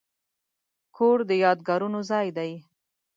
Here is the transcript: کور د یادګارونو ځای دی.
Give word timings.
کور 0.95 1.17
د 1.29 1.31
یادګارونو 1.43 1.99
ځای 2.09 2.27
دی. 2.37 2.51